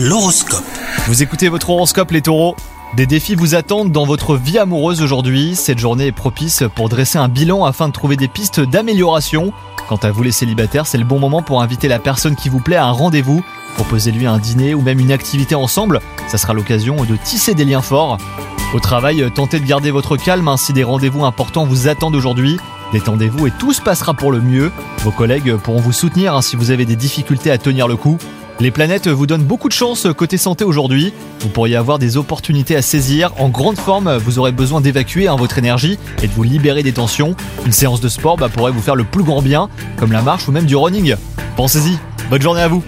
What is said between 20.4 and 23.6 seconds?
hein, si des rendez-vous importants vous attendent aujourd'hui. Détendez-vous et